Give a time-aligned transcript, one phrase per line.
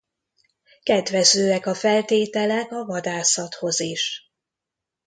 [0.83, 4.31] Kedvezőek a feltételek a vadászathoz is.